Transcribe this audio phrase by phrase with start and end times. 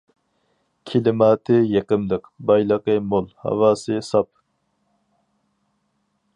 [0.91, 4.31] كىلىماتى يېقىملىق، بايلىقى مول، ھاۋاسى ساپ.